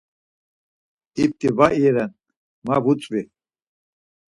İpt̆i 1.23 1.49
var 1.57 1.71
iyen, 1.77 2.11
ma 2.65 2.75
vutzvi. 2.83 3.21